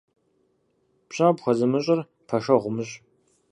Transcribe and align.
Пщӏэ 1.07 1.27
къыпхуэзымыщӏыр 1.29 1.99
пэшэгъу 2.27 2.67
умыщӏ. 2.71 2.95